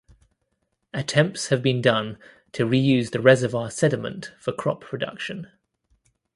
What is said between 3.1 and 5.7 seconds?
the reservoir sediment for crop production.